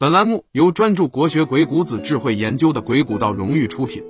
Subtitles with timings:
[0.00, 4.04] 本栏目由专注国学鬼谷子智慧研究的鬼谷道荣誉出品。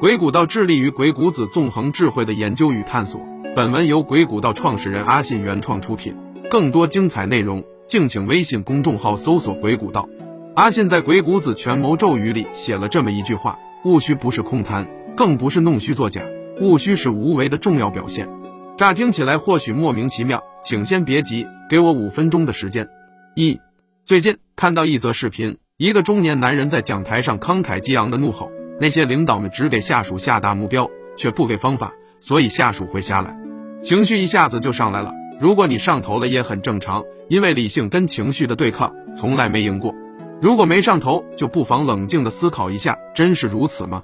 [0.00, 3.20] 鬼谷道致力于鬼谷子纵横智慧的研究与探索。
[3.54, 6.16] 本文由鬼谷道创始人阿信原创出品。
[6.50, 10.08] 更多精彩内容，敬请微信公众号搜索“鬼谷道”。
[10.56, 16.22] 阿信在《鬼谷子权谋咒语》里写了这么一句话：“务虚不是空谈，更不是弄虚作假，
[16.62, 18.30] 务虚是无为的重要表现。”
[18.78, 22.88] 乍听起来或许莫名其妙，请先别急，给我五分钟的时间。
[23.36, 23.60] 一
[24.06, 28.50] 最近看到一则视频，一个中年男人在讲台上慷慨激昂的怒吼
[28.80, 33.36] ：“那些领导们只给下属下达目标，却不给方法，所以下属会下来，
[33.82, 35.12] 情绪一下子就上来了。
[35.38, 39.94] 如果你上头了也很正常，因为理性跟情绪的对抗从来没赢过。
[40.40, 44.02] 如果没上头，就不妨冷静的思考一下，真是如此吗？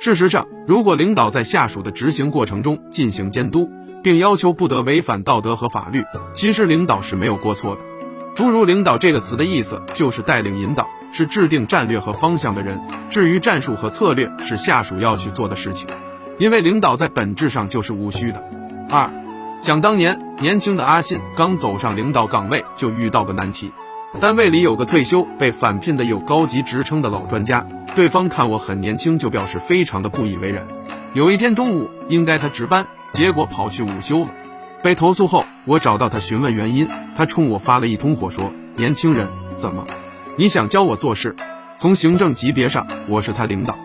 [0.00, 3.68] 事实上，如果领导在下属的执行过程中进行监督，
[4.02, 6.02] 并要求不得违反道德和法律，
[6.32, 7.82] 其实领导是没有过错的。”
[8.38, 12.80] 诸如“领导”这个词的意思，就是带领、引导，是制定战略和方向的人。
[13.10, 15.88] 至于战术和策略，是下属要去做的事情。
[16.38, 18.44] 因为领导在本质上就是无需的。
[18.90, 19.10] 二，
[19.60, 23.72] 想当年，年轻的阿信刚走上领导岗位，就遇到个难题。
[24.20, 30.64] 单位里有个退休被返聘的有高级职称的老专家，对方看我很年轻，就表示非常的不以为然。
[31.12, 34.28] 有一天中午，应该他值班，结果跑去午休了。
[34.82, 39.26] 被投诉后，我找到他询问原因，他冲我发了一通火，说：“年轻人，
[39.56, 39.86] 怎么？
[40.36, 41.34] 你想教我做事？
[41.76, 43.76] 从行政级别上，我是他领导，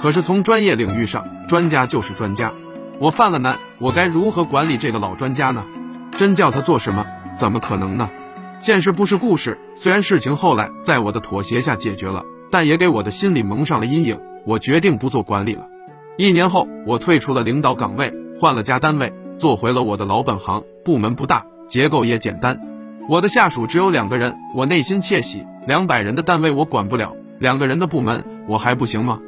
[0.00, 2.52] 可是从专业领域上，专家就是专家。
[2.98, 5.64] 我犯了难，我该如何管理这个老专家呢？
[6.18, 7.06] 真叫他做什么？
[7.34, 8.10] 怎么可能呢？
[8.60, 9.58] 现实不是故事。
[9.74, 14.20] 虽然事情后来在我的妥协下解决了，但也给我的心里蒙上了阴影。
[14.44, 15.66] 我决定不做管理了。
[16.18, 22.60] 一年后，我退出了领导岗位，换了家单位。”做回了我的老本行，部门不大，结构也简单，
[23.08, 25.44] 我的下属只有两个人，我内心窃喜。
[25.66, 29.18] 两百人的单位我管不了，两个人的部门我还不行吗？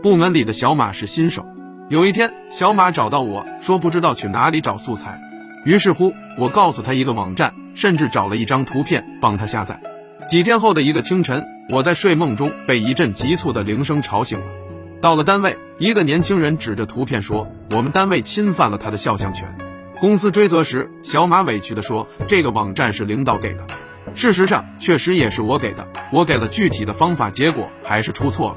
[0.00, 1.44] 部门里的小马是新手，
[1.88, 5.20] 有一天小马找到我说不知道去哪里找素材，
[5.64, 9.80] 于是乎我告诉他一个网站，甚至找了一张图片帮他下载。
[10.28, 14.46] 几天后的一个清晨，我在睡梦中被一阵急促的铃声吵醒了。
[15.00, 19.52] 到了单位，一个年轻人指着图片说：“我们单位侵犯了他的肖像权。”
[20.04, 23.66] 公司追责时，小马委屈地说：“这个网站是领导给的。”
[24.14, 25.88] 事实上，确实也是我给的。
[26.12, 28.56] 我给了具体的方法，结果还是出错了。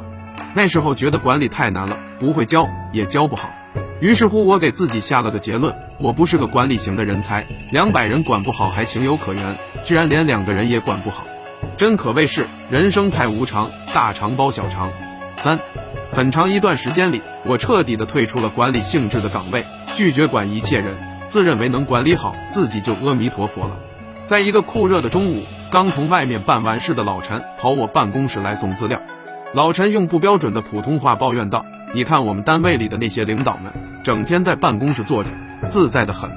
[0.53, 3.50] 那时候觉得管理太难了，不会教，也教不好。
[4.02, 7.47] 于是乎，我给自己下了个结论：我不是个管理型的人才。
[7.72, 11.25] 两百人管不好还情有可原，居然连两个人也管不好，
[11.78, 14.91] 真可谓是人生太无常，大肠包小肠。
[15.38, 15.58] 三。
[16.12, 20.94] 很长一段时间里，我彻底的退出了管理性质的岗位，拒绝管一切人，
[21.28, 23.78] 自认为能管理好自己就阿弥陀佛了。
[24.26, 29.02] 在一个酷热的中午，刚从外面办完事的老陈跑我办公室来送资料。
[29.54, 31.66] 老陈用不标准的普通话抱怨道
[31.96, 33.72] ：“你看我们单位里的那些领导们，
[34.04, 35.30] 整天在办公室坐着，
[35.68, 36.30] 自在的很。”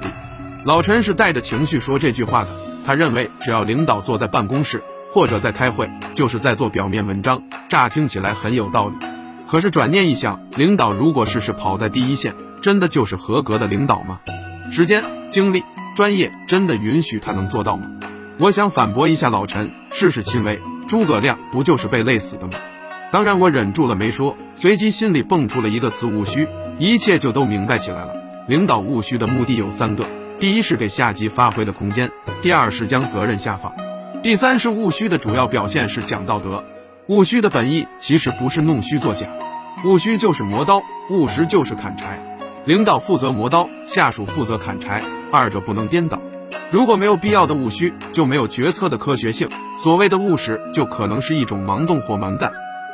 [0.63, 2.49] 老陈是带着情绪说这句话的，
[2.85, 8.95] 他认为只要领导坐在办公室或者在开会，就是在做表面文章，乍听起来很有道理。
[9.47, 14.19] 可是转念一想，领导如果事事跑在第一线，真的就是合格的领导吗？
[14.71, 15.65] 时间、精力、
[15.97, 17.87] 专业真的允许他能做到吗？
[18.37, 22.53] 我想反驳一下老陈，事事亲为，诸葛亮不就是被累死的吗？
[23.11, 26.47] 当然，我忍住了没说，随即心里蹦出了一个词：务虚，
[26.79, 28.15] 一切就都明白起来了。
[28.47, 30.05] 领导务虚的目的有三个：
[30.39, 32.07] 第一是给下级发挥的空间；
[32.41, 33.73] 第二是将责任下放；
[34.23, 36.63] 第三是务虚的主要表现是讲道德。
[37.07, 39.27] 务虚的本意其实不是弄虚作假，
[39.83, 42.30] 务虚就是磨刀，务实就是砍柴。
[42.65, 45.01] 领导负责磨刀，下属负责砍柴，
[45.31, 46.21] 二者不能颠倒。
[46.69, 49.49] 如果没有必要的务虚，就没有决策的科学性。
[49.77, 52.51] 所谓的务实，就可能是一种盲动或蛮干。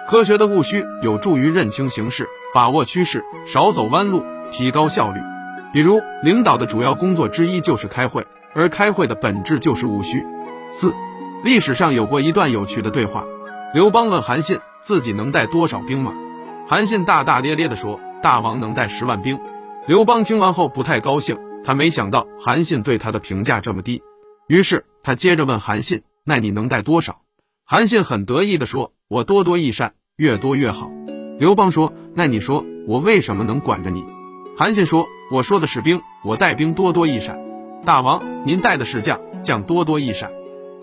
[0.07, 5.19] 科学的务虚有助于认清形势，把握趋势，少走弯路，提高效率。
[5.73, 10.23] 比如，领导的主要工作之一就是开会，而开会的本质就是务虚。
[10.69, 10.93] 四，
[11.43, 13.25] 历史上有过一段有趣的对话。
[13.73, 16.13] 刘邦问韩信自己能带多少兵马，
[16.69, 19.37] 韩信大大咧咧地说：“大王能带十万兵。”
[19.87, 24.03] 刘邦听完后不太高兴，他没想到韩信对他的评价这么低，
[24.49, 27.21] 于是他接着问韩信：“那你能带多少？”
[27.63, 30.91] 韩信很得意地说：“我多多益善，越多越好。”
[31.39, 34.03] 刘邦说：“那你说我为什么能管着你？”
[34.59, 37.39] 韩信说：“我说的是兵，我带兵多多益善。
[37.85, 40.33] 大王您带的是将，将多多益善。”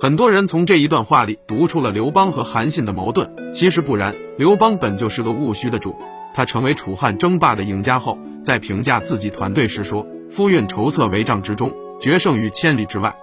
[0.00, 4.14] 很多人从这一段话里读出了刘邦和韩信的矛盾，其实不然。
[4.38, 5.94] 刘邦本就是个务虚的主，
[6.34, 13.14] 他成为楚汉争霸的赢家后，在评价自己团队时说：“夫运筹策帷帐之中，决胜于千里之外。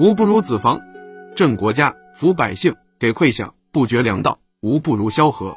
[0.00, 0.80] 吾不如子房，
[1.36, 5.54] 镇国家，抚百姓，给馈饷，不绝粮道，无不如萧何。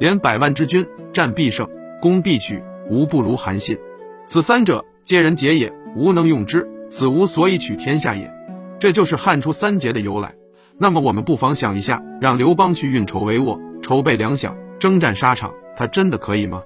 [0.00, 1.68] 连百万之军，战必胜，
[2.00, 3.78] 攻必取，无不如韩信。
[4.24, 8.32] 此三者，皆人杰也，无能用之，此无所以取天下也。
[8.78, 10.34] 这就是汉初三杰的由来。
[10.78, 16.62] 那么我们不妨想一下，让刘邦去运筹帷幄，筹备粮饷，征战沙场，他真的可以吗？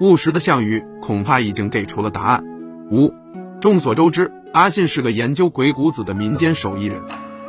[0.00, 2.44] 务实的项羽恐怕已经给出了答案。
[2.90, 3.12] 五，
[3.60, 7.00] 众所周知，阿信是个研究鬼谷子的民间手艺人。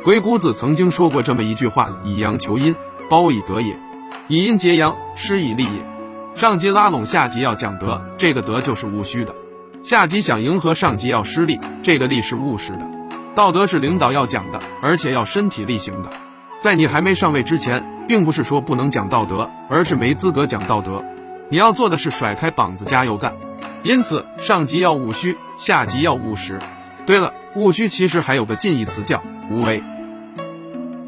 [0.02, 2.74] 鬼谷子曾经说过这么一句话：“以阳求阴，
[3.08, 3.74] 褒以德也；
[4.28, 5.86] 以阴结阳，施以利也。”
[6.34, 9.32] 上级拉拢下级要讲德，这个德就是务虚的；
[9.82, 12.88] 下级想迎合上级要施力，这个力是务实的。
[13.34, 16.10] 道德是领导要讲的，而且要身体力行的。
[16.58, 21.04] 在你还没上位之前，并不是说不能讲道德，而是没资格讲道德。
[21.48, 23.36] 你要做的是甩开膀子加油干。
[23.84, 26.58] 因此，上级要务虚，下级要务实。
[27.06, 29.84] 对了，务虚其实还有个近义词叫无为。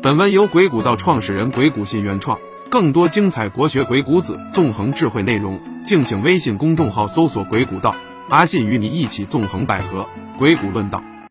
[0.00, 2.38] 本文由鬼谷道创始人鬼谷信原创，
[2.70, 7.96] 更多精彩国学鬼谷子纵横智慧内容，敬请微信公众号搜索“鬼谷道”，
[8.30, 10.06] 阿信与你一起纵横捭阖，
[10.38, 11.02] 鬼谷论道。